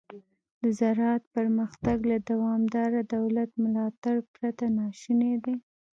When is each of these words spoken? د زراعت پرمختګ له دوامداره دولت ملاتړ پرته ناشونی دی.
د 0.61 0.63
زراعت 0.79 1.23
پرمختګ 1.35 1.97
له 2.11 2.17
دوامداره 2.29 3.01
دولت 3.15 3.49
ملاتړ 3.63 4.15
پرته 4.35 4.65
ناشونی 4.77 5.33
دی. 5.43 5.55